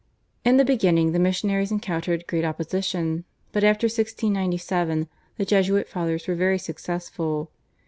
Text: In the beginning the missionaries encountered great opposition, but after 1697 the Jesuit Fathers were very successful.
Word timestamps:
In 0.43 0.57
the 0.57 0.65
beginning 0.65 1.11
the 1.11 1.19
missionaries 1.19 1.69
encountered 1.71 2.25
great 2.25 2.43
opposition, 2.43 3.23
but 3.51 3.63
after 3.63 3.85
1697 3.85 5.07
the 5.37 5.45
Jesuit 5.45 5.87
Fathers 5.87 6.27
were 6.27 6.33
very 6.33 6.57
successful. 6.57 7.51